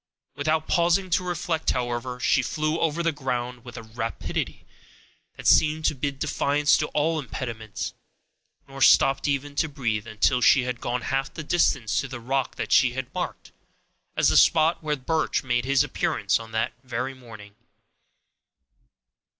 Without 0.35 0.67
pausing 0.67 1.11
to 1.11 1.23
reflect, 1.23 1.69
however, 1.69 2.19
she 2.19 2.41
flew 2.41 2.79
over 2.79 3.03
the 3.03 3.11
ground 3.11 3.63
with 3.63 3.77
a 3.77 3.83
rapidity 3.83 4.65
that 5.37 5.45
seemed 5.45 5.85
to 5.85 5.93
bid 5.93 6.17
defiance 6.17 6.75
to 6.75 6.87
all 6.87 7.19
impediments, 7.19 7.93
nor 8.67 8.81
stopped 8.81 9.27
even 9.27 9.53
to 9.55 9.69
breathe, 9.69 10.07
until 10.07 10.41
she 10.41 10.63
had 10.63 10.81
gone 10.81 11.01
half 11.03 11.31
the 11.31 11.43
distance 11.43 12.01
to 12.01 12.07
the 12.07 12.19
rock 12.19 12.55
that 12.55 12.71
she 12.71 12.93
had 12.93 13.13
marked 13.13 13.51
as 14.17 14.29
the 14.29 14.37
spot 14.37 14.81
where 14.81 14.95
Birch 14.95 15.43
made 15.43 15.65
his 15.65 15.83
appearance 15.83 16.39
on 16.39 16.51
that 16.51 16.73
very 16.83 17.13
morning. 17.13 17.53